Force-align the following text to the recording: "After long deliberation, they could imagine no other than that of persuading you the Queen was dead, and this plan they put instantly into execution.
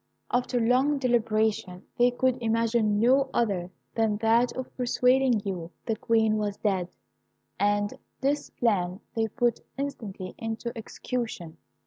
"After 0.31 0.59
long 0.59 0.97
deliberation, 0.97 1.83
they 1.95 2.09
could 2.09 2.41
imagine 2.41 2.99
no 2.99 3.29
other 3.35 3.69
than 3.93 4.17
that 4.17 4.51
of 4.57 4.75
persuading 4.75 5.43
you 5.45 5.69
the 5.85 5.95
Queen 5.95 6.37
was 6.37 6.57
dead, 6.57 6.89
and 7.59 7.93
this 8.19 8.49
plan 8.49 8.99
they 9.15 9.27
put 9.27 9.59
instantly 9.77 10.33
into 10.39 10.75
execution. 10.75 11.57